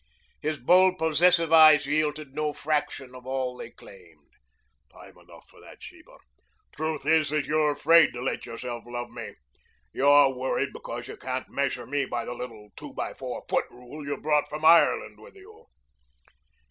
[0.41, 4.29] His bold, possessive eyes yielded no fraction of all they claimed.
[4.91, 6.17] "Time enough for that, Sheba.
[6.75, 9.35] Truth is that you're afraid to let yourself love me.
[9.93, 14.03] You're worried because you can't measure me by the little two by four foot rule
[14.03, 15.65] you brought from Ireland with you."